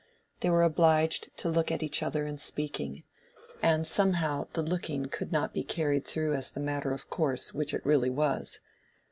[0.39, 3.03] They were obliged to look at each other in speaking,
[3.61, 7.71] and somehow the looking could not be carried through as the matter of course which
[7.71, 8.59] it really was.